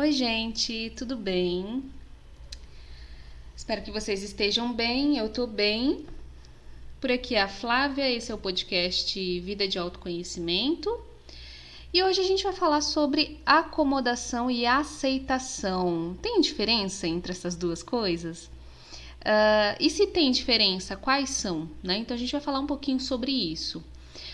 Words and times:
Oi, 0.00 0.12
gente, 0.12 0.90
tudo 0.96 1.14
bem? 1.14 1.84
Espero 3.54 3.82
que 3.82 3.90
vocês 3.90 4.22
estejam 4.22 4.72
bem, 4.72 5.18
eu 5.18 5.28
tô 5.28 5.46
bem. 5.46 6.06
Por 6.98 7.12
aqui 7.12 7.34
é 7.34 7.42
a 7.42 7.48
Flávia, 7.48 8.10
esse 8.10 8.32
é 8.32 8.34
o 8.34 8.38
podcast 8.38 9.40
Vida 9.40 9.68
de 9.68 9.78
Autoconhecimento. 9.78 10.88
E 11.92 12.02
hoje 12.02 12.18
a 12.18 12.24
gente 12.24 12.42
vai 12.42 12.54
falar 12.54 12.80
sobre 12.80 13.42
acomodação 13.44 14.50
e 14.50 14.64
aceitação. 14.64 16.16
Tem 16.22 16.40
diferença 16.40 17.06
entre 17.06 17.32
essas 17.32 17.54
duas 17.54 17.82
coisas? 17.82 18.44
Uh, 19.20 19.76
e 19.78 19.90
se 19.90 20.06
tem 20.06 20.30
diferença, 20.30 20.96
quais 20.96 21.28
são? 21.28 21.68
Né? 21.82 21.98
Então 21.98 22.14
a 22.14 22.18
gente 22.18 22.32
vai 22.32 22.40
falar 22.40 22.60
um 22.60 22.66
pouquinho 22.66 23.00
sobre 23.00 23.32
isso. 23.32 23.84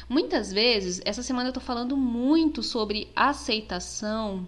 Muitas 0.08 0.52
vezes, 0.52 1.02
essa 1.04 1.24
semana 1.24 1.48
eu 1.48 1.52
tô 1.52 1.58
falando 1.58 1.96
muito 1.96 2.62
sobre 2.62 3.08
aceitação 3.16 4.46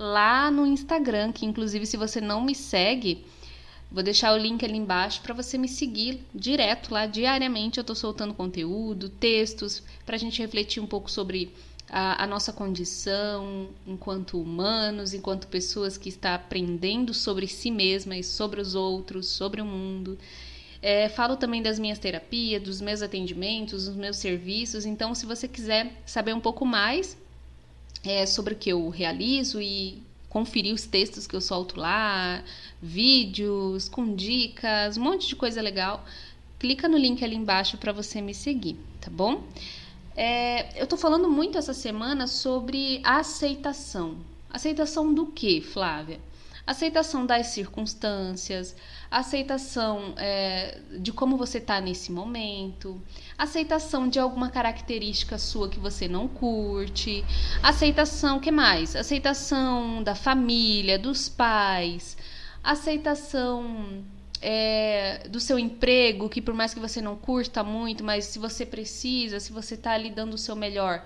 lá 0.00 0.50
no 0.50 0.66
Instagram, 0.66 1.30
que 1.30 1.44
inclusive 1.44 1.84
se 1.84 1.98
você 1.98 2.22
não 2.22 2.42
me 2.42 2.54
segue, 2.54 3.22
vou 3.92 4.02
deixar 4.02 4.32
o 4.32 4.38
link 4.38 4.64
ali 4.64 4.78
embaixo 4.78 5.20
para 5.20 5.34
você 5.34 5.58
me 5.58 5.68
seguir 5.68 6.24
direto 6.34 6.94
lá 6.94 7.04
diariamente. 7.04 7.76
Eu 7.76 7.82
estou 7.82 7.94
soltando 7.94 8.32
conteúdo, 8.32 9.10
textos 9.10 9.82
para 10.06 10.16
a 10.16 10.18
gente 10.18 10.40
refletir 10.40 10.82
um 10.82 10.86
pouco 10.86 11.10
sobre 11.10 11.52
a, 11.86 12.24
a, 12.24 12.26
nossa 12.26 12.50
condição 12.50 13.68
enquanto 13.86 14.40
humanos, 14.40 15.12
enquanto 15.12 15.48
pessoas 15.48 15.98
que 15.98 16.08
está 16.08 16.34
aprendendo 16.34 17.12
sobre 17.12 17.46
si 17.46 17.70
mesma 17.70 18.16
e 18.16 18.24
sobre 18.24 18.58
os 18.58 18.74
outros, 18.74 19.26
sobre 19.28 19.60
o 19.60 19.66
mundo. 19.66 20.16
É, 20.80 21.10
falo 21.10 21.36
também 21.36 21.60
das 21.60 21.78
minhas 21.78 21.98
terapias, 21.98 22.62
dos 22.62 22.80
meus 22.80 23.02
atendimentos, 23.02 23.84
dos 23.84 23.96
meus 23.96 24.16
serviços. 24.16 24.86
Então, 24.86 25.14
se 25.14 25.26
você 25.26 25.46
quiser 25.46 25.92
saber 26.06 26.32
um 26.32 26.40
pouco 26.40 26.64
mais, 26.64 27.18
é, 28.04 28.26
sobre 28.26 28.54
o 28.54 28.56
que 28.56 28.70
eu 28.70 28.88
realizo 28.88 29.60
e 29.60 30.02
conferir 30.28 30.72
os 30.72 30.86
textos 30.86 31.26
que 31.26 31.34
eu 31.34 31.40
solto 31.40 31.78
lá, 31.78 32.42
vídeos 32.80 33.88
com 33.88 34.14
dicas, 34.14 34.96
um 34.96 35.02
monte 35.02 35.26
de 35.26 35.36
coisa 35.36 35.60
legal, 35.60 36.04
clica 36.58 36.88
no 36.88 36.96
link 36.96 37.24
ali 37.24 37.36
embaixo 37.36 37.76
para 37.76 37.92
você 37.92 38.20
me 38.20 38.32
seguir, 38.32 38.76
tá 39.00 39.10
bom? 39.10 39.42
É, 40.16 40.80
eu 40.80 40.86
tô 40.86 40.96
falando 40.96 41.28
muito 41.28 41.58
essa 41.58 41.74
semana 41.74 42.26
sobre 42.26 43.00
aceitação. 43.02 44.18
Aceitação 44.48 45.12
do 45.12 45.26
que, 45.26 45.60
Flávia? 45.60 46.20
Aceitação 46.66 47.26
das 47.26 47.48
circunstâncias, 47.48 48.76
aceitação 49.10 50.14
é, 50.16 50.78
de 50.98 51.12
como 51.12 51.36
você 51.36 51.58
está 51.58 51.80
nesse 51.80 52.12
momento, 52.12 53.00
aceitação 53.36 54.08
de 54.08 54.18
alguma 54.18 54.50
característica 54.50 55.36
sua 55.38 55.68
que 55.68 55.80
você 55.80 56.06
não 56.06 56.28
curte, 56.28 57.24
aceitação, 57.62 58.38
que 58.38 58.50
mais? 58.50 58.94
Aceitação 58.94 60.02
da 60.02 60.14
família, 60.14 60.98
dos 60.98 61.28
pais, 61.28 62.16
aceitação 62.62 64.04
é, 64.40 65.26
do 65.28 65.40
seu 65.40 65.58
emprego, 65.58 66.28
que 66.28 66.40
por 66.40 66.54
mais 66.54 66.72
que 66.72 66.80
você 66.80 67.00
não 67.00 67.16
curta 67.16 67.62
muito, 67.62 68.04
mas 68.04 68.24
se 68.26 68.38
você 68.38 68.64
precisa, 68.64 69.40
se 69.40 69.52
você 69.52 69.74
está 69.74 69.92
ali 69.92 70.10
dando 70.10 70.34
o 70.34 70.38
seu 70.38 70.56
melhor, 70.56 71.04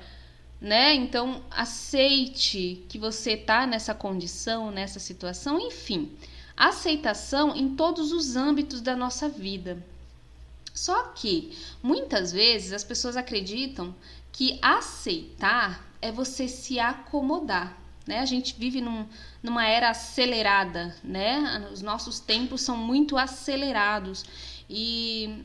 né? 0.65 0.95
Então 0.95 1.45
aceite 1.51 2.85
que 2.89 2.99
você 2.99 3.33
está 3.33 3.67
nessa 3.67 3.95
condição, 3.95 4.71
nessa 4.73 4.99
situação, 4.99 5.61
enfim 5.61 6.11
aceitação 6.57 7.55
em 7.55 7.75
todos 7.75 8.13
os 8.13 8.37
âmbitos 8.37 8.81
da 8.81 8.97
nossa 8.97 9.29
vida. 9.29 9.85
Só 10.73 11.05
que 11.09 11.57
muitas 11.83 12.33
vezes 12.33 12.73
as 12.73 12.85
pessoas 12.85 13.17
acreditam 13.17 13.95
que 14.33 14.59
aceitar 14.61 15.87
é 16.01 16.11
você 16.11 16.49
se 16.49 16.79
acomodar. 16.79 17.77
Né? 18.07 18.19
A 18.19 18.27
gente 18.27 18.55
vive 18.59 18.81
num, 18.81 19.07
numa 19.43 19.67
era 19.67 19.91
acelerada, 19.91 20.95
né? 21.03 21.69
Os 21.73 21.81
nossos 21.81 22.21
tempos 22.21 22.61
são 22.61 22.77
muito 22.77 23.17
acelerados 23.17 24.25
e, 24.69 25.43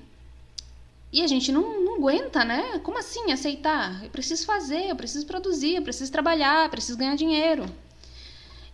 e 1.11 1.21
a 1.23 1.27
gente 1.27 1.52
não, 1.52 1.83
não 1.83 1.95
aguenta, 1.95 2.43
né? 2.43 2.80
Como 2.83 2.97
assim 2.97 3.31
aceitar? 3.31 4.03
Eu 4.03 4.09
preciso 4.09 4.45
fazer, 4.45 4.89
eu 4.89 4.95
preciso 4.95 5.25
produzir, 5.25 5.75
eu 5.75 5.81
preciso 5.81 6.11
trabalhar, 6.11 6.65
eu 6.65 6.70
preciso 6.70 6.97
ganhar 6.97 7.15
dinheiro. 7.15 7.65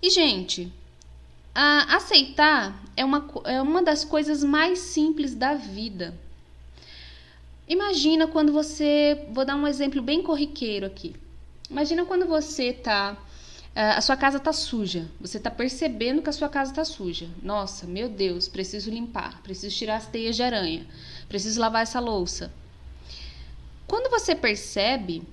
E, 0.01 0.09
gente, 0.09 0.71
aceitar 1.53 2.83
é 2.97 3.05
uma, 3.05 3.29
é 3.45 3.61
uma 3.61 3.81
das 3.81 4.03
coisas 4.03 4.43
mais 4.43 4.79
simples 4.79 5.33
da 5.33 5.53
vida. 5.53 6.13
Imagina 7.67 8.27
quando 8.27 8.51
você. 8.51 9.25
Vou 9.31 9.45
dar 9.45 9.55
um 9.55 9.65
exemplo 9.65 10.01
bem 10.01 10.21
corriqueiro 10.21 10.85
aqui. 10.85 11.15
Imagina 11.69 12.05
quando 12.05 12.25
você 12.25 12.73
tá. 12.73 13.17
A 13.73 13.99
sua 13.99 14.15
casa 14.15 14.39
tá 14.39 14.53
suja. 14.53 15.09
Você 15.19 15.39
tá 15.39 15.49
percebendo 15.49 16.21
que 16.21 16.29
a 16.29 16.33
sua 16.33 16.47
casa 16.47 16.73
tá 16.73 16.85
suja. 16.85 17.27
Nossa, 17.41 17.85
meu 17.85 18.07
Deus, 18.07 18.47
preciso 18.47 18.89
limpar. 18.89 19.41
Preciso 19.41 19.75
tirar 19.75 19.97
as 19.97 20.07
teias 20.07 20.35
de 20.35 20.43
aranha. 20.43 20.85
Preciso 21.27 21.59
lavar 21.59 21.83
essa 21.83 21.99
louça. 21.99 22.51
Quando 23.87 24.09
você 24.09 24.35
percebe 24.35 25.23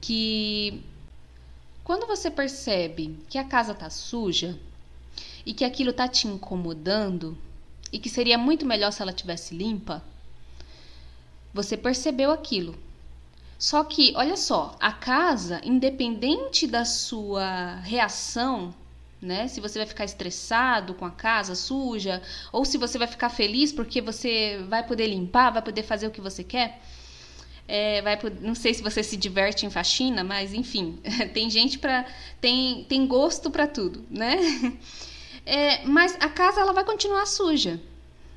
que. 0.00 0.82
Quando 1.84 2.06
você 2.06 2.30
percebe 2.30 3.18
que 3.28 3.38
a 3.38 3.44
casa 3.44 3.74
tá 3.74 3.88
suja, 3.88 4.58
e 5.48 5.54
que 5.54 5.64
aquilo 5.64 5.94
tá 5.94 6.06
te 6.06 6.28
incomodando 6.28 7.36
e 7.90 7.98
que 7.98 8.10
seria 8.10 8.36
muito 8.36 8.66
melhor 8.66 8.92
se 8.92 9.00
ela 9.00 9.14
tivesse 9.14 9.54
limpa, 9.54 10.04
você 11.54 11.74
percebeu 11.74 12.30
aquilo. 12.30 12.78
Só 13.58 13.82
que, 13.82 14.12
olha 14.14 14.36
só, 14.36 14.76
a 14.78 14.92
casa, 14.92 15.60
independente 15.64 16.66
da 16.66 16.84
sua 16.84 17.76
reação, 17.76 18.74
né? 19.20 19.48
Se 19.48 19.60
você 19.60 19.78
vai 19.78 19.86
ficar 19.86 20.04
estressado 20.04 20.94
com 20.94 21.04
a 21.04 21.10
casa 21.10 21.54
suja, 21.54 22.22
ou 22.52 22.64
se 22.64 22.78
você 22.78 22.98
vai 22.98 23.08
ficar 23.08 23.28
feliz 23.28 23.72
porque 23.72 24.00
você 24.00 24.64
vai 24.68 24.86
poder 24.86 25.06
limpar, 25.08 25.50
vai 25.50 25.62
poder 25.62 25.82
fazer 25.82 26.06
o 26.06 26.10
que 26.10 26.20
você 26.20 26.44
quer. 26.44 26.80
É, 27.66 28.00
vai, 28.00 28.18
não 28.40 28.54
sei 28.54 28.72
se 28.72 28.82
você 28.82 29.02
se 29.02 29.16
diverte 29.16 29.66
em 29.66 29.70
faxina, 29.70 30.24
mas 30.24 30.54
enfim, 30.54 30.98
tem 31.34 31.50
gente 31.50 31.78
para 31.78 32.06
tem, 32.40 32.84
tem 32.88 33.06
gosto 33.06 33.50
para 33.50 33.66
tudo, 33.66 34.04
né? 34.10 34.36
É, 35.50 35.82
mas 35.86 36.14
a 36.20 36.28
casa 36.28 36.60
ela 36.60 36.74
vai 36.74 36.84
continuar 36.84 37.24
suja. 37.24 37.80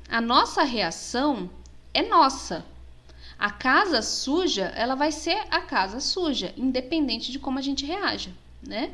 A 0.08 0.18
nossa 0.18 0.62
reação 0.62 1.50
é 1.92 2.00
nossa. 2.00 2.64
A 3.38 3.50
casa 3.50 4.00
suja, 4.00 4.72
ela 4.74 4.94
vai 4.94 5.12
ser 5.12 5.38
a 5.50 5.60
casa 5.60 6.00
suja, 6.00 6.54
independente 6.56 7.30
de 7.30 7.38
como 7.38 7.58
a 7.58 7.62
gente 7.62 7.84
reaja, 7.84 8.30
né? 8.66 8.92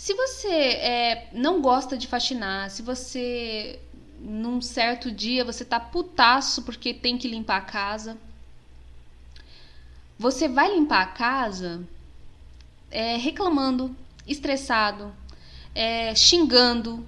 Se 0.00 0.14
você 0.14 0.48
é, 0.48 1.28
não 1.30 1.60
gosta 1.60 1.94
de 1.94 2.06
faxinar, 2.06 2.70
se 2.70 2.80
você 2.80 3.78
num 4.18 4.62
certo 4.62 5.12
dia 5.12 5.44
você 5.44 5.62
tá 5.62 5.78
putaço 5.78 6.62
porque 6.62 6.94
tem 6.94 7.18
que 7.18 7.28
limpar 7.28 7.58
a 7.58 7.60
casa, 7.60 8.16
você 10.18 10.48
vai 10.48 10.74
limpar 10.74 11.02
a 11.02 11.06
casa 11.06 11.86
é, 12.90 13.16
reclamando, 13.18 13.94
estressado, 14.26 15.14
é, 15.74 16.14
xingando, 16.14 17.06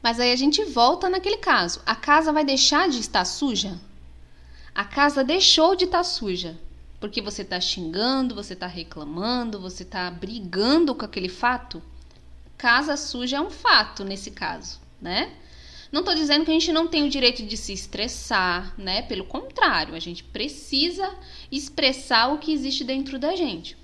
mas 0.00 0.20
aí 0.20 0.30
a 0.30 0.36
gente 0.36 0.64
volta 0.66 1.08
naquele 1.08 1.38
caso. 1.38 1.82
A 1.84 1.96
casa 1.96 2.32
vai 2.32 2.44
deixar 2.44 2.88
de 2.88 3.00
estar 3.00 3.24
suja? 3.24 3.76
A 4.72 4.84
casa 4.84 5.24
deixou 5.24 5.74
de 5.74 5.86
estar 5.86 6.04
suja. 6.04 6.56
Porque 7.00 7.22
você 7.22 7.42
está 7.42 7.58
xingando, 7.58 8.34
você 8.34 8.52
está 8.52 8.66
reclamando, 8.66 9.58
você 9.58 9.82
está 9.82 10.10
brigando 10.10 10.94
com 10.94 11.04
aquele 11.04 11.30
fato. 11.30 11.82
Casa 12.58 12.96
suja 12.96 13.38
é 13.38 13.40
um 13.40 13.50
fato 13.50 14.04
nesse 14.04 14.30
caso, 14.30 14.78
né? 15.00 15.32
Não 15.90 16.00
estou 16.00 16.14
dizendo 16.14 16.44
que 16.44 16.50
a 16.50 16.54
gente 16.54 16.72
não 16.72 16.86
tem 16.86 17.02
o 17.02 17.10
direito 17.10 17.42
de 17.42 17.56
se 17.56 17.72
estressar, 17.72 18.74
né? 18.78 19.02
Pelo 19.02 19.24
contrário, 19.24 19.94
a 19.94 19.98
gente 19.98 20.22
precisa 20.22 21.12
expressar 21.50 22.28
o 22.28 22.38
que 22.38 22.52
existe 22.52 22.84
dentro 22.84 23.18
da 23.18 23.34
gente. 23.34 23.79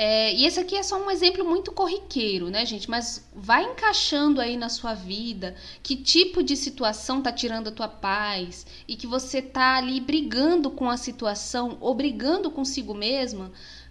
É, 0.00 0.32
e 0.32 0.46
esse 0.46 0.60
aqui 0.60 0.76
é 0.76 0.82
só 0.84 0.96
um 0.96 1.10
exemplo 1.10 1.44
muito 1.44 1.72
corriqueiro, 1.72 2.50
né, 2.50 2.64
gente? 2.64 2.88
Mas 2.88 3.28
vai 3.34 3.64
encaixando 3.64 4.40
aí 4.40 4.56
na 4.56 4.68
sua 4.68 4.94
vida 4.94 5.56
que 5.82 5.96
tipo 5.96 6.40
de 6.40 6.56
situação 6.56 7.20
tá 7.20 7.32
tirando 7.32 7.66
a 7.66 7.72
tua 7.72 7.88
paz 7.88 8.64
e 8.86 8.94
que 8.94 9.08
você 9.08 9.42
tá 9.42 9.74
ali 9.74 9.98
brigando 10.00 10.70
com 10.70 10.88
a 10.88 10.96
situação 10.96 11.78
ou 11.80 11.96
brigando 11.96 12.48
consigo 12.48 12.94
mesma 12.94 13.50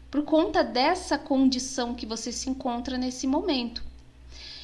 por 0.09 0.24
conta 0.24 0.63
dessa 0.63 1.18
condição 1.18 1.94
que 1.94 2.06
você 2.06 2.31
se 2.31 2.50
encontra 2.50 2.98
nesse 2.98 3.27
momento. 3.27 3.83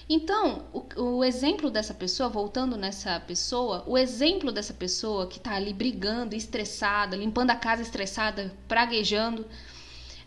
Então, 0.08 0.64
o, 0.72 1.18
o, 1.18 1.24
exemplo 1.26 1.70
dessa 1.70 1.94
pessoa, 1.94 2.30
voltando 2.30 2.78
nessa 2.78 3.20
pessoa, 3.20 3.84
o 3.86 3.98
exemplo 3.98 4.50
dessa 4.50 4.74
pessoa 4.74 5.28
que 5.28 5.40
está 5.40 5.56
ali 5.56 5.74
brigando, 5.74 6.38
estressada, 6.38 7.18
limpando 7.18 7.50
a 7.50 7.56
casa 7.56 7.82
estressada, 7.82 8.54
praguejando, 8.66 9.46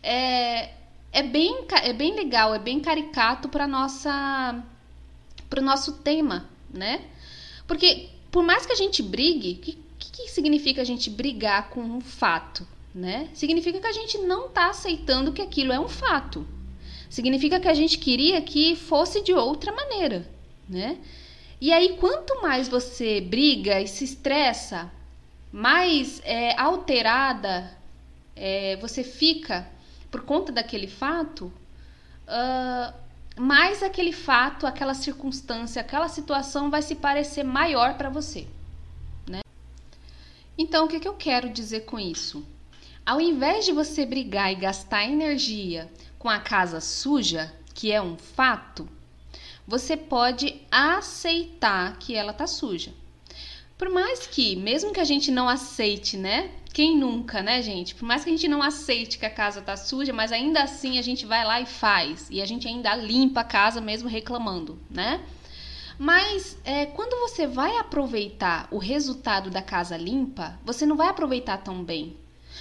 é, 0.03 0.75
é 1.17 1.23
bem, 1.23 1.65
é 1.83 1.95
bem 1.95 2.15
legal, 2.15 2.55
é 2.55 2.59
bem 2.59 2.79
caricato 2.79 3.49
para 3.49 3.67
nossa 3.67 4.63
para 5.49 5.63
o 5.63 5.65
nosso 5.65 5.95
tema, 5.95 6.47
né? 6.71 7.07
Porque 7.67 8.11
por 8.31 8.43
mais 8.43 8.67
que 8.67 8.73
a 8.73 8.77
gente 8.77 9.03
brigue, 9.03 9.53
o 9.53 9.57
que, 9.57 9.79
que 9.99 10.29
significa 10.29 10.83
a 10.83 10.85
gente 10.85 11.09
brigar 11.09 11.71
com 11.71 11.81
um 11.81 12.03
fato, 12.03 12.69
né? 12.95 13.31
Significa 13.33 13.81
que 13.81 13.87
a 13.87 13.93
gente 13.93 14.19
não 14.19 14.49
está 14.49 14.69
aceitando 14.69 15.33
que 15.33 15.41
aquilo 15.41 15.73
é 15.73 15.81
um 15.81 15.89
fato. 15.89 16.47
significa 17.09 17.59
que 17.59 17.69
a 17.69 17.75
gente 17.75 17.97
queria 17.97 18.43
que 18.43 18.77
fosse 18.77 19.23
de 19.23 19.33
outra 19.33 19.73
maneira, 19.73 20.29
né? 20.69 20.99
E 21.59 21.73
aí, 21.73 21.97
quanto 21.97 22.43
mais 22.43 22.69
você 22.69 23.23
briga 23.23 23.81
e 23.81 23.89
se 23.89 24.05
estressa, 24.05 24.93
mais 25.51 26.21
é, 26.25 26.61
alterada 26.61 27.75
é, 28.35 28.77
você 28.77 29.03
fica 29.03 29.67
por 30.17 30.23
conta 30.23 30.51
daquele 30.51 30.87
fato, 30.87 31.53
uh, 32.27 32.95
mais 33.39 33.83
aquele 33.83 34.15
fato, 34.15 34.67
aquela 34.67 34.95
circunstância, 34.95 35.83
aquela 35.83 36.09
situação 36.09 36.71
vai 36.71 36.81
se 36.81 36.95
parecer 36.95 37.43
maior 37.43 37.99
para 37.99 38.09
você. 38.09 38.47
Né? 39.29 39.43
Então, 40.57 40.87
o 40.87 40.89
que, 40.89 40.99
que 40.99 41.07
eu 41.07 41.13
quero 41.13 41.51
dizer 41.51 41.81
com 41.81 42.01
isso? 42.01 42.43
Ao 43.05 43.21
invés 43.21 43.67
de 43.67 43.73
você 43.73 44.07
brigar 44.07 44.51
e 44.51 44.55
gastar 44.55 45.05
energia 45.05 45.93
com 46.19 46.31
a 46.31 46.41
casa 46.41 46.81
suja, 46.81 47.55
que 47.75 47.93
é 47.93 48.01
um 48.01 48.17
fato, 48.17 48.89
você 49.67 49.99
pode 49.99 50.63
aceitar 50.71 51.99
que 51.99 52.15
ela 52.15 52.33
tá 52.33 52.47
suja. 52.47 52.91
Por 53.79 53.91
mais 53.91 54.27
que, 54.27 54.57
mesmo 54.57 54.93
que 54.93 55.01
a 55.01 55.05
gente 55.05 55.31
não 55.31 55.49
aceite, 55.49 56.17
né? 56.17 56.51
Quem 56.73 56.97
nunca, 56.97 57.43
né, 57.43 57.61
gente? 57.63 57.95
Por 57.95 58.07
mais 58.07 58.25
que 58.25 58.31
a 58.31 58.33
gente 58.33 58.49
não 58.49 58.63
aceite 58.63 59.19
que 59.19 59.27
a 59.27 59.31
casa 59.31 59.61
tá 59.61 59.77
suja, 59.77 60.13
mas 60.13 60.33
ainda 60.33 60.63
assim 60.63 60.99
a 60.99 61.03
gente 61.03 61.27
vai 61.27 61.45
lá 61.45 61.61
e 61.61 61.67
faz. 61.67 62.29
E 62.31 62.41
a 62.41 62.47
gente 62.47 62.67
ainda 62.67 62.95
limpa 62.95 63.41
a 63.41 63.45
casa 63.45 63.81
mesmo 63.81 64.09
reclamando, 64.09 64.79
né? 64.91 65.21
Mas 65.99 66.59
é, 66.65 66.87
quando 66.87 67.19
você 67.21 67.47
vai 67.47 67.77
aproveitar 67.77 68.69
o 68.71 68.79
resultado 68.79 69.51
da 69.51 69.63
casa 69.63 69.97
limpa, 69.97 70.59
você 70.65 70.85
não 70.85 70.97
vai 70.97 71.09
aproveitar 71.09 71.59
tão 71.59 71.83
bem. 71.83 72.17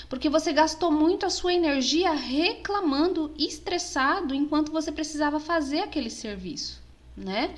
Porque 0.10 0.30
você 0.30 0.54
gastou 0.54 0.92
muito 0.92 1.26
a 1.26 1.30
sua 1.30 1.54
energia 1.54 2.12
reclamando, 2.12 3.34
estressado, 3.38 4.34
enquanto 4.34 4.72
você 4.72 4.92
precisava 4.92 5.40
fazer 5.40 5.80
aquele 5.80 6.10
serviço, 6.10 6.82
né? 7.16 7.56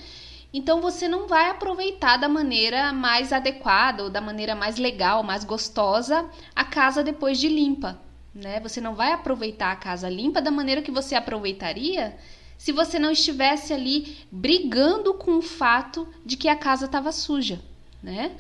Então 0.58 0.82
você 0.82 1.08
não 1.08 1.28
vai 1.28 1.52
aproveitar 1.52 2.18
da 2.18 2.28
maneira 2.28 2.92
mais 2.92 3.32
adequada 3.32 4.04
ou 4.04 4.10
da 4.10 4.20
maneira 4.20 4.56
mais 4.56 4.78
legal, 4.78 5.22
mais 5.22 5.44
gostosa 5.44 6.28
a 6.56 6.66
casa 6.66 7.04
depois 7.04 7.40
de 7.40 7.48
limpa, 7.48 8.02
né? 8.34 8.60
Você 8.62 8.82
não 8.82 8.96
vai 8.96 9.12
aproveitar 9.12 9.72
a 9.72 9.76
casa 9.76 10.10
limpa 10.10 10.42
da 10.42 10.50
maneira 10.50 10.82
que 10.82 10.90
você 10.90 11.14
aproveitaria 11.14 12.18
se 12.58 12.72
você 12.72 12.98
não 12.98 13.12
estivesse 13.12 13.72
ali 13.72 14.18
brigando 14.32 15.14
com 15.14 15.38
o 15.38 15.44
fato 15.44 16.08
de 16.26 16.36
que 16.36 16.50
a 16.50 16.56
casa 16.56 16.86
estava 16.86 17.12
suja, 17.12 17.62
né? 18.02 18.32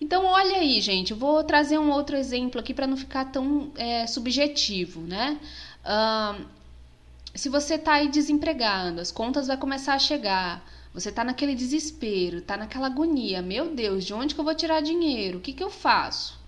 Então, 0.00 0.24
olha 0.26 0.56
aí, 0.56 0.80
gente, 0.80 1.12
eu 1.12 1.16
vou 1.16 1.44
trazer 1.44 1.78
um 1.78 1.92
outro 1.92 2.16
exemplo 2.16 2.58
aqui 2.58 2.74
para 2.74 2.88
não 2.88 2.96
ficar 2.96 3.26
tão 3.26 3.70
é, 3.76 4.08
subjetivo, 4.08 5.02
né? 5.02 5.38
Uh, 5.84 6.44
se 7.32 7.48
você 7.48 7.76
está 7.76 7.92
aí 7.92 8.08
desempregado, 8.08 9.00
as 9.00 9.12
contas 9.12 9.46
vão 9.46 9.56
começar 9.56 9.94
a 9.94 10.00
chegar, 10.00 10.73
você 10.94 11.08
está 11.08 11.24
naquele 11.24 11.56
desespero, 11.56 12.38
está 12.38 12.56
naquela 12.56 12.86
agonia. 12.86 13.42
Meu 13.42 13.74
Deus, 13.74 14.04
de 14.04 14.14
onde 14.14 14.32
que 14.32 14.40
eu 14.40 14.44
vou 14.44 14.54
tirar 14.54 14.80
dinheiro? 14.80 15.38
O 15.38 15.40
que, 15.40 15.52
que 15.52 15.62
eu 15.62 15.68
faço? 15.68 16.38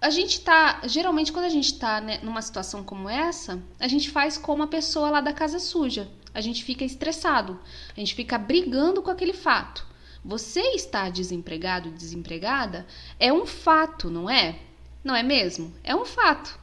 A 0.00 0.08
gente 0.08 0.40
tá, 0.40 0.80
geralmente 0.84 1.32
quando 1.32 1.46
a 1.46 1.50
gente 1.50 1.72
está 1.72 2.00
né, 2.00 2.20
numa 2.22 2.40
situação 2.40 2.84
como 2.84 3.08
essa, 3.08 3.60
a 3.80 3.88
gente 3.88 4.08
faz 4.08 4.38
como 4.38 4.62
a 4.62 4.68
pessoa 4.68 5.10
lá 5.10 5.20
da 5.20 5.32
casa 5.32 5.58
suja. 5.58 6.08
A 6.32 6.40
gente 6.40 6.62
fica 6.62 6.84
estressado, 6.84 7.58
a 7.96 7.98
gente 7.98 8.14
fica 8.14 8.38
brigando 8.38 9.02
com 9.02 9.10
aquele 9.10 9.32
fato. 9.32 9.84
Você 10.24 10.60
está 10.60 11.08
desempregado, 11.08 11.90
desempregada, 11.90 12.86
é 13.18 13.32
um 13.32 13.46
fato, 13.46 14.08
não 14.08 14.30
é? 14.30 14.60
Não 15.02 15.14
é 15.14 15.22
mesmo? 15.22 15.74
É 15.82 15.94
um 15.94 16.04
fato. 16.04 16.58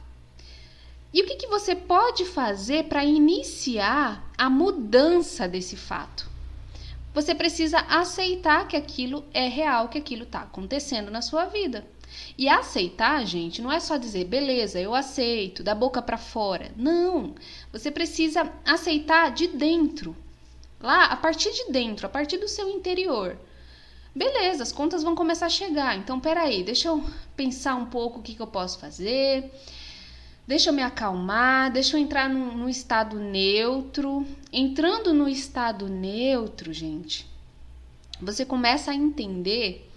E 1.14 1.20
o 1.20 1.26
que, 1.26 1.36
que 1.36 1.46
você 1.46 1.76
pode 1.76 2.24
fazer 2.24 2.84
para 2.84 3.04
iniciar 3.04 4.30
a 4.38 4.48
mudança 4.48 5.46
desse 5.46 5.76
fato? 5.76 6.30
Você 7.12 7.34
precisa 7.34 7.78
aceitar 7.80 8.66
que 8.66 8.76
aquilo 8.76 9.22
é 9.34 9.46
real, 9.46 9.88
que 9.88 9.98
aquilo 9.98 10.22
está 10.22 10.40
acontecendo 10.40 11.10
na 11.10 11.20
sua 11.20 11.44
vida. 11.44 11.86
E 12.38 12.48
aceitar, 12.48 13.26
gente, 13.26 13.60
não 13.60 13.70
é 13.70 13.78
só 13.78 13.98
dizer, 13.98 14.24
beleza, 14.24 14.80
eu 14.80 14.94
aceito, 14.94 15.62
da 15.62 15.74
boca 15.74 16.00
para 16.00 16.16
fora. 16.16 16.72
Não. 16.74 17.34
Você 17.70 17.90
precisa 17.90 18.50
aceitar 18.64 19.30
de 19.32 19.48
dentro. 19.48 20.16
Lá, 20.80 21.04
a 21.04 21.16
partir 21.16 21.52
de 21.52 21.70
dentro, 21.70 22.06
a 22.06 22.08
partir 22.08 22.38
do 22.38 22.48
seu 22.48 22.70
interior. 22.70 23.36
Beleza, 24.14 24.62
as 24.62 24.72
contas 24.72 25.02
vão 25.02 25.14
começar 25.14 25.46
a 25.46 25.50
chegar. 25.50 25.96
Então, 25.98 26.18
peraí, 26.18 26.62
deixa 26.62 26.88
eu 26.88 27.04
pensar 27.36 27.74
um 27.74 27.86
pouco 27.86 28.18
o 28.18 28.22
que, 28.22 28.34
que 28.34 28.42
eu 28.42 28.46
posso 28.46 28.78
fazer 28.78 29.50
Deixa 30.52 30.68
eu 30.68 30.74
me 30.74 30.82
acalmar, 30.82 31.72
deixa 31.72 31.96
eu 31.96 32.00
entrar 32.02 32.28
num, 32.28 32.54
num 32.54 32.68
estado 32.68 33.18
neutro. 33.18 34.26
Entrando 34.52 35.14
no 35.14 35.26
estado 35.26 35.88
neutro, 35.88 36.74
gente, 36.74 37.26
você 38.20 38.44
começa 38.44 38.90
a 38.90 38.94
entender 38.94 39.90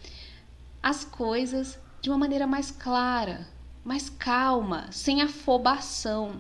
as 0.82 1.04
coisas 1.04 1.78
de 2.02 2.10
uma 2.10 2.18
maneira 2.18 2.48
mais 2.48 2.72
clara, 2.72 3.46
mais 3.84 4.10
calma, 4.10 4.88
sem 4.92 5.22
afobação, 5.22 6.40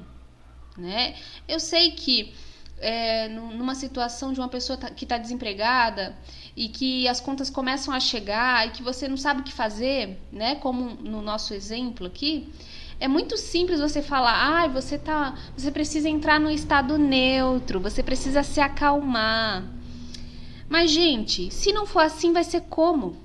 né? 0.77 1.17
Eu 1.45 1.59
sei 1.59 1.91
que 1.91 2.33
é, 2.77 3.27
numa 3.27 3.75
situação 3.75 4.31
de 4.31 4.39
uma 4.39 4.47
pessoa 4.47 4.77
tá, 4.77 4.89
que 4.91 5.03
está 5.03 5.17
desempregada 5.17 6.15
e 6.55 6.69
que 6.69 7.05
as 7.09 7.19
contas 7.19 7.49
começam 7.49 7.93
a 7.93 7.99
chegar 7.99 8.65
e 8.65 8.71
que 8.71 8.81
você 8.81 9.09
não 9.09 9.17
sabe 9.17 9.41
o 9.41 9.43
que 9.43 9.51
fazer, 9.51 10.17
né? 10.31 10.55
Como 10.55 10.91
no 11.01 11.21
nosso 11.21 11.53
exemplo 11.53 12.07
aqui, 12.07 12.49
é 12.99 13.07
muito 13.07 13.37
simples 13.37 13.79
você 13.79 14.01
falar, 14.01 14.63
ah, 14.63 14.67
você 14.67 14.97
tá, 14.97 15.37
você 15.55 15.69
precisa 15.69 16.07
entrar 16.07 16.39
no 16.39 16.49
estado 16.49 16.97
neutro, 16.97 17.79
você 17.79 18.01
precisa 18.01 18.41
se 18.43 18.61
acalmar. 18.61 19.63
Mas 20.69 20.91
gente, 20.91 21.51
se 21.51 21.71
não 21.71 21.85
for 21.85 21.99
assim, 21.99 22.31
vai 22.31 22.43
ser 22.43 22.61
como? 22.61 23.17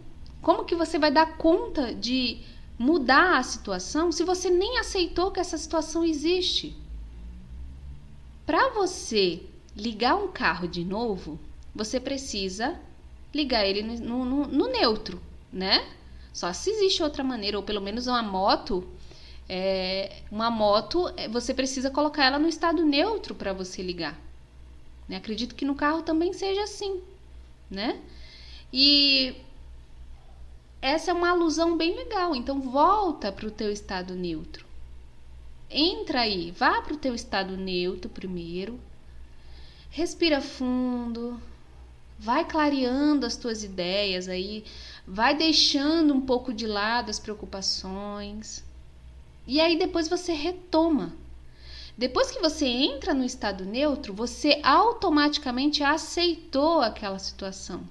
Como 0.42 0.64
que 0.64 0.74
você 0.74 0.98
vai 0.98 1.10
dar 1.10 1.36
conta 1.36 1.94
de 1.94 2.38
mudar 2.78 3.38
a 3.38 3.42
situação 3.42 4.10
se 4.10 4.24
você 4.24 4.50
nem 4.50 4.78
aceitou 4.78 5.30
que 5.30 5.40
essa 5.40 5.56
situação 5.56 6.04
existe? 6.04 6.76
Para 8.44 8.70
você 8.70 9.42
ligar 9.76 10.16
um 10.16 10.28
carro 10.28 10.66
de 10.66 10.84
novo, 10.84 11.38
você 11.74 12.00
precisa 12.00 12.78
ligar 13.32 13.64
ele 13.64 13.82
no, 13.82 14.24
no, 14.24 14.46
no 14.48 14.66
neutro, 14.66 15.22
né? 15.52 15.86
Só 16.32 16.52
se 16.52 16.70
existe 16.70 17.02
outra 17.02 17.22
maneira, 17.22 17.56
ou 17.56 17.62
pelo 17.62 17.80
menos 17.80 18.06
uma 18.06 18.22
moto 18.22 18.84
é, 19.52 20.22
uma 20.30 20.48
moto, 20.48 21.12
é, 21.16 21.26
você 21.26 21.52
precisa 21.52 21.90
colocar 21.90 22.24
ela 22.24 22.38
no 22.38 22.46
estado 22.46 22.84
neutro 22.84 23.34
para 23.34 23.52
você 23.52 23.82
ligar. 23.82 24.16
Né? 25.08 25.16
Acredito 25.16 25.56
que 25.56 25.64
no 25.64 25.74
carro 25.74 26.02
também 26.02 26.32
seja 26.32 26.62
assim, 26.62 27.00
né? 27.68 28.00
E 28.72 29.34
essa 30.80 31.10
é 31.10 31.14
uma 31.14 31.30
alusão 31.30 31.76
bem 31.76 31.96
legal. 31.96 32.32
Então 32.36 32.60
volta 32.60 33.32
para 33.32 33.48
o 33.48 33.50
teu 33.50 33.72
estado 33.72 34.14
neutro. 34.14 34.64
Entra 35.68 36.20
aí, 36.20 36.52
vá 36.52 36.80
para 36.80 36.94
o 36.94 36.98
teu 36.98 37.12
estado 37.12 37.56
neutro 37.56 38.08
primeiro. 38.08 38.78
Respira 39.90 40.40
fundo. 40.40 41.42
Vai 42.16 42.44
clareando 42.44 43.26
as 43.26 43.36
tuas 43.36 43.64
ideias 43.64 44.28
aí, 44.28 44.62
vai 45.04 45.34
deixando 45.34 46.14
um 46.14 46.20
pouco 46.20 46.52
de 46.52 46.68
lado 46.68 47.10
as 47.10 47.18
preocupações. 47.18 48.62
E 49.52 49.60
aí 49.60 49.76
depois 49.76 50.08
você 50.08 50.32
retoma. 50.32 51.12
Depois 51.98 52.30
que 52.30 52.38
você 52.38 52.66
entra 52.66 53.12
no 53.12 53.24
estado 53.24 53.64
neutro, 53.64 54.14
você 54.14 54.60
automaticamente 54.62 55.82
aceitou 55.82 56.80
aquela 56.80 57.18
situação. 57.18 57.82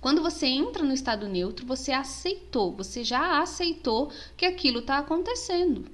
Quando 0.00 0.22
você 0.22 0.46
entra 0.46 0.84
no 0.84 0.92
estado 0.92 1.26
neutro, 1.26 1.66
você 1.66 1.90
aceitou, 1.90 2.70
você 2.70 3.02
já 3.02 3.40
aceitou 3.42 4.12
que 4.36 4.46
aquilo 4.46 4.78
está 4.78 4.98
acontecendo. 4.98 5.90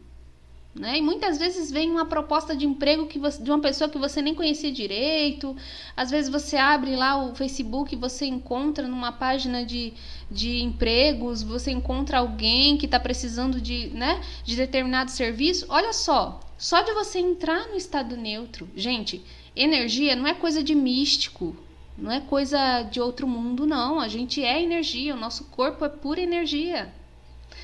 Né? 0.75 0.99
E 0.99 1.03
muitas 1.03 1.39
vezes 1.39 1.71
vem 1.71 1.91
uma 1.91 2.07
proposta 2.07 2.57
de 2.57 2.65
emprego 2.65 3.07
que 3.07 3.19
você, 3.19 3.43
de 3.43 3.51
uma 3.51 3.61
pessoa 3.61 3.91
que 3.91 3.99
você 3.99 4.23
nem 4.23 4.35
conhecia 4.35 4.73
direito. 4.73 5.55
Às 5.95 6.11
vezes 6.11 6.31
você 6.31 6.57
abre 6.57 6.97
lá 6.97 7.23
o 7.23 7.35
Facebook 7.35 7.95
e 7.95 7.99
você 7.99 8.25
encontra 8.25 8.89
numa 8.89 9.13
página 9.13 9.67
de, 9.67 9.93
de 10.31 10.63
empregos, 10.63 11.43
você 11.43 11.71
encontra 11.71 12.19
alguém 12.19 12.79
que 12.79 12.87
está 12.87 12.99
precisando 12.99 13.61
de, 13.61 13.89
né, 13.89 14.23
de 14.45 14.57
determinado 14.57 15.11
serviço. 15.11 15.67
Olha 15.69 15.93
só, 15.93 16.41
só 16.57 16.81
de 16.81 16.93
você 16.93 17.19
entrar 17.19 17.69
no 17.69 17.77
estado 17.77 18.17
neutro. 18.17 18.67
Gente, 18.75 19.23
energia 19.55 20.17
não 20.17 20.27
é 20.27 20.33
coisa 20.33 20.63
de 20.63 20.75
místico, 20.75 21.55
não 21.99 22.11
é 22.11 22.21
coisa 22.21 22.81
de 22.85 22.99
outro 22.99 23.29
mundo, 23.29 23.67
não. 23.67 24.01
A 24.01 24.09
gente 24.09 24.43
é 24.43 24.63
energia, 24.63 25.15
o 25.15 25.21
nosso 25.21 25.45
corpo 25.51 25.85
é 25.85 25.91
pura 25.91 26.23
energia. 26.23 26.91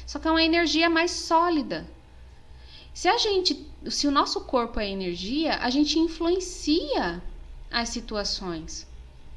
Só 0.05 0.19
que 0.19 0.29
é 0.29 0.31
uma 0.31 0.43
energia 0.43 0.91
mais 0.91 1.11
sólida 1.11 1.87
se 2.99 3.07
a 3.07 3.17
gente, 3.17 3.65
se 3.89 4.09
o 4.09 4.11
nosso 4.11 4.41
corpo 4.41 4.81
é 4.81 4.91
energia, 4.91 5.55
a 5.59 5.71
gente 5.71 6.01
influencia 6.01 7.23
as 7.71 7.91
situações 7.91 8.89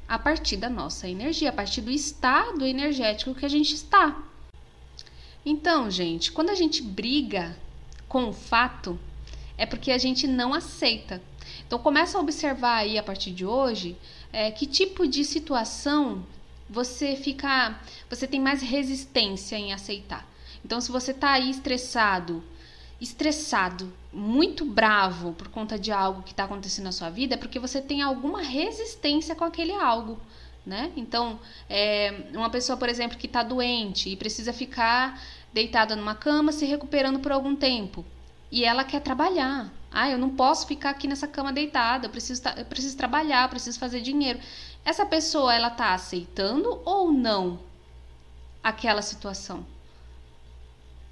a 0.08 0.18
partir 0.18 0.56
da 0.56 0.68
nossa 0.68 1.08
energia, 1.08 1.50
a 1.50 1.52
partir 1.52 1.80
do 1.80 1.92
estado 1.92 2.66
energético 2.66 3.36
que 3.36 3.46
a 3.46 3.48
gente 3.48 3.72
está. 3.72 4.20
Então, 5.46 5.88
gente, 5.88 6.32
quando 6.32 6.50
a 6.50 6.56
gente 6.56 6.82
briga 6.82 7.56
com 8.08 8.28
o 8.28 8.32
fato, 8.32 8.98
é 9.56 9.64
porque 9.64 9.92
a 9.92 9.98
gente 9.98 10.26
não 10.26 10.52
aceita. 10.52 11.22
Então 11.64 11.78
começa 11.78 12.18
a 12.18 12.20
observar 12.20 12.78
aí 12.78 12.98
a 12.98 13.02
partir 13.04 13.30
de 13.30 13.46
hoje 13.46 13.96
é, 14.32 14.50
que 14.50 14.66
tipo 14.66 15.06
de 15.06 15.24
situação 15.24 16.26
você 16.68 17.14
fica, 17.14 17.80
você 18.10 18.26
tem 18.26 18.40
mais 18.40 18.60
resistência 18.60 19.54
em 19.54 19.72
aceitar. 19.72 20.28
Então 20.64 20.80
se 20.80 20.90
você 20.90 21.12
está 21.12 21.34
aí 21.34 21.48
estressado, 21.48 22.42
estressado, 23.02 23.92
muito 24.12 24.64
bravo 24.64 25.32
por 25.32 25.48
conta 25.48 25.78
de 25.78 25.90
algo 25.90 26.22
que 26.22 26.30
está 26.30 26.44
acontecendo 26.44 26.84
na 26.84 26.92
sua 26.92 27.10
vida, 27.10 27.34
é 27.34 27.36
porque 27.36 27.58
você 27.58 27.80
tem 27.80 28.00
alguma 28.00 28.40
resistência 28.42 29.34
com 29.34 29.44
aquele 29.44 29.72
algo. 29.72 30.20
Né? 30.64 30.92
Então, 30.96 31.40
é, 31.68 32.28
uma 32.32 32.48
pessoa, 32.48 32.76
por 32.76 32.88
exemplo, 32.88 33.18
que 33.18 33.26
está 33.26 33.42
doente 33.42 34.08
e 34.08 34.16
precisa 34.16 34.52
ficar 34.52 35.20
deitada 35.52 35.96
numa 35.96 36.14
cama 36.14 36.52
se 36.52 36.64
recuperando 36.64 37.18
por 37.18 37.32
algum 37.32 37.56
tempo 37.56 38.04
e 38.50 38.64
ela 38.64 38.84
quer 38.84 39.00
trabalhar. 39.00 39.72
Ah, 39.90 40.08
eu 40.08 40.18
não 40.18 40.30
posso 40.30 40.66
ficar 40.66 40.90
aqui 40.90 41.08
nessa 41.08 41.26
cama 41.26 41.52
deitada, 41.52 42.06
eu 42.06 42.10
preciso, 42.10 42.42
eu 42.56 42.64
preciso 42.64 42.96
trabalhar, 42.96 43.44
eu 43.44 43.48
preciso 43.48 43.78
fazer 43.78 44.00
dinheiro. 44.00 44.38
Essa 44.84 45.04
pessoa, 45.04 45.52
ela 45.52 45.68
está 45.68 45.94
aceitando 45.94 46.80
ou 46.84 47.10
não 47.10 47.58
aquela 48.62 49.02
situação? 49.02 49.66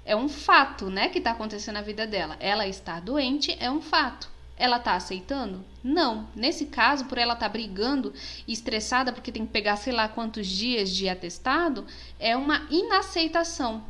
É 0.03 0.15
um 0.15 0.27
fato, 0.27 0.89
né, 0.89 1.09
que 1.09 1.19
está 1.19 1.31
acontecendo 1.31 1.75
na 1.75 1.81
vida 1.81 2.07
dela. 2.07 2.35
Ela 2.39 2.67
está 2.67 2.99
doente, 2.99 3.55
é 3.59 3.69
um 3.69 3.81
fato. 3.81 4.29
Ela 4.57 4.77
está 4.77 4.95
aceitando? 4.95 5.63
Não. 5.83 6.27
Nesse 6.35 6.65
caso, 6.65 7.05
por 7.05 7.17
ela 7.17 7.33
estar 7.33 7.47
tá 7.47 7.51
brigando 7.51 8.13
e 8.47 8.53
estressada 8.53 9.11
porque 9.13 9.31
tem 9.31 9.45
que 9.45 9.51
pegar 9.51 9.75
sei 9.75 9.93
lá 9.93 10.07
quantos 10.07 10.47
dias 10.47 10.89
de 10.89 11.07
atestado, 11.07 11.85
é 12.19 12.35
uma 12.35 12.67
inaceitação 12.69 13.83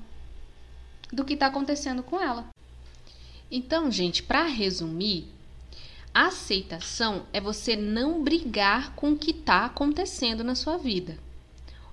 do 1.11 1.25
que 1.25 1.33
está 1.33 1.47
acontecendo 1.47 2.03
com 2.03 2.21
ela. 2.21 2.47
Então, 3.49 3.91
gente, 3.91 4.23
para 4.23 4.43
resumir, 4.43 5.27
aceitação 6.13 7.25
é 7.33 7.41
você 7.41 7.75
não 7.75 8.23
brigar 8.23 8.95
com 8.95 9.11
o 9.11 9.17
que 9.17 9.31
está 9.31 9.65
acontecendo 9.65 10.43
na 10.43 10.55
sua 10.55 10.77
vida 10.77 11.17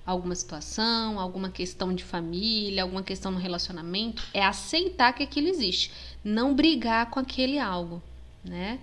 alguma 0.05 0.35
situação, 0.35 1.19
alguma 1.19 1.49
questão 1.49 1.93
de 1.93 2.03
família, 2.03 2.83
alguma 2.83 3.03
questão 3.03 3.31
no 3.31 3.37
relacionamento, 3.37 4.23
é 4.33 4.43
aceitar 4.43 5.13
que 5.13 5.23
aquilo 5.23 5.47
existe, 5.47 5.91
não 6.23 6.55
brigar 6.55 7.09
com 7.09 7.19
aquele 7.19 7.59
algo, 7.59 8.01
né? 8.43 8.79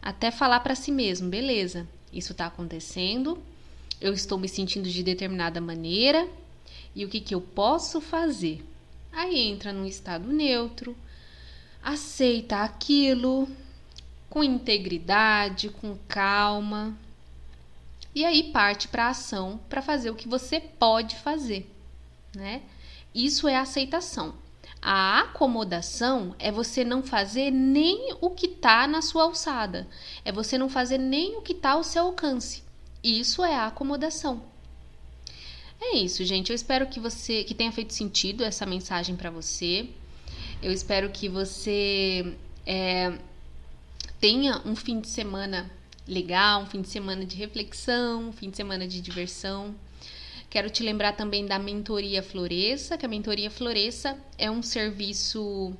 Até 0.00 0.30
falar 0.30 0.60
para 0.60 0.74
si 0.74 0.90
mesmo, 0.90 1.28
beleza, 1.28 1.86
isso 2.12 2.32
está 2.32 2.46
acontecendo, 2.46 3.42
eu 4.00 4.12
estou 4.12 4.38
me 4.38 4.48
sentindo 4.48 4.88
de 4.88 5.02
determinada 5.02 5.60
maneira 5.60 6.28
e 6.94 7.04
o 7.04 7.08
que, 7.08 7.20
que 7.20 7.34
eu 7.34 7.40
posso 7.40 8.00
fazer? 8.00 8.64
Aí 9.12 9.38
entra 9.38 9.72
num 9.72 9.86
estado 9.86 10.26
neutro, 10.32 10.96
aceita 11.82 12.62
aquilo 12.62 13.48
com 14.28 14.42
integridade, 14.42 15.68
com 15.68 15.96
calma, 16.08 16.96
e 18.14 18.24
aí 18.24 18.52
parte 18.52 18.88
para 18.88 19.06
a 19.06 19.10
ação 19.10 19.60
para 19.68 19.82
fazer 19.82 20.10
o 20.10 20.14
que 20.14 20.28
você 20.28 20.60
pode 20.60 21.16
fazer, 21.16 21.70
né? 22.34 22.62
Isso 23.14 23.48
é 23.48 23.56
aceitação. 23.56 24.34
A 24.80 25.20
acomodação 25.20 26.34
é 26.38 26.50
você 26.50 26.84
não 26.84 27.02
fazer 27.02 27.50
nem 27.50 28.16
o 28.20 28.30
que 28.30 28.46
está 28.46 28.86
na 28.86 29.00
sua 29.00 29.22
alçada, 29.22 29.86
é 30.24 30.32
você 30.32 30.58
não 30.58 30.68
fazer 30.68 30.98
nem 30.98 31.36
o 31.36 31.42
que 31.42 31.52
está 31.52 31.72
ao 31.72 31.84
seu 31.84 32.04
alcance. 32.04 32.64
Isso 33.02 33.44
é 33.44 33.54
a 33.54 33.66
acomodação. 33.66 34.42
É 35.80 35.96
isso, 35.96 36.24
gente. 36.24 36.50
Eu 36.50 36.54
espero 36.54 36.86
que 36.86 37.00
você 37.00 37.42
que 37.42 37.54
tenha 37.54 37.72
feito 37.72 37.92
sentido 37.92 38.44
essa 38.44 38.64
mensagem 38.64 39.16
para 39.16 39.30
você. 39.30 39.88
Eu 40.62 40.70
espero 40.70 41.10
que 41.10 41.28
você 41.28 42.36
é, 42.64 43.18
tenha 44.20 44.62
um 44.64 44.76
fim 44.76 45.00
de 45.00 45.08
semana 45.08 45.68
legal, 46.06 46.62
um 46.62 46.66
fim 46.66 46.80
de 46.80 46.88
semana 46.88 47.24
de 47.24 47.36
reflexão, 47.36 48.28
um 48.28 48.32
fim 48.32 48.50
de 48.50 48.56
semana 48.56 48.86
de 48.86 49.00
diversão. 49.00 49.74
Quero 50.50 50.68
te 50.68 50.82
lembrar 50.82 51.12
também 51.12 51.46
da 51.46 51.58
mentoria 51.58 52.22
Floresça, 52.22 52.98
que 52.98 53.06
a 53.06 53.08
mentoria 53.08 53.50
Floresça 53.50 54.18
é 54.36 54.50
um 54.50 54.62
serviço 54.62 55.72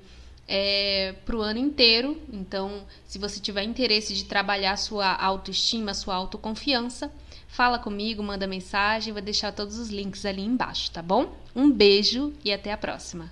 é, 0.48 1.14
para 1.26 1.36
o 1.36 1.42
ano 1.42 1.58
inteiro. 1.58 2.20
Então, 2.32 2.84
se 3.06 3.18
você 3.18 3.38
tiver 3.38 3.64
interesse 3.64 4.14
de 4.14 4.24
trabalhar 4.24 4.76
sua 4.76 5.14
autoestima, 5.14 5.92
sua 5.92 6.14
autoconfiança, 6.14 7.12
fala 7.48 7.78
comigo, 7.78 8.22
manda 8.22 8.46
mensagem, 8.46 9.12
vou 9.12 9.22
deixar 9.22 9.52
todos 9.52 9.78
os 9.78 9.90
links 9.90 10.24
ali 10.24 10.42
embaixo, 10.42 10.90
tá 10.90 11.02
bom? 11.02 11.36
Um 11.54 11.70
beijo 11.70 12.32
e 12.42 12.50
até 12.50 12.72
a 12.72 12.76
próxima. 12.78 13.30